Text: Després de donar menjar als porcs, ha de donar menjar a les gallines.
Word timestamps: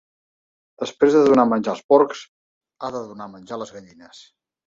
Després 0.83 1.17
de 1.17 1.21
donar 1.27 1.43
menjar 1.49 1.75
als 1.75 1.83
porcs, 1.93 2.23
ha 2.87 2.91
de 2.97 3.05
donar 3.11 3.29
menjar 3.37 3.57
a 3.59 3.63
les 3.65 3.77
gallines. 3.79 4.25